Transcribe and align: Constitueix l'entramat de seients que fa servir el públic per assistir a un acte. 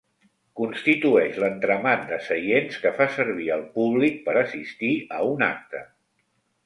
Constitueix 0.59 1.35
l'entramat 1.43 2.07
de 2.13 2.17
seients 2.29 2.79
que 2.85 2.93
fa 3.01 3.07
servir 3.17 3.51
el 3.59 3.67
públic 3.79 4.19
per 4.27 4.35
assistir 4.45 4.93
a 5.19 5.21
un 5.35 5.47
acte. 5.51 5.85